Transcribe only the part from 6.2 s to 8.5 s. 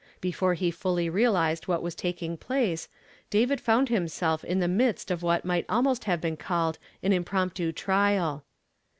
called an impromptu tiial.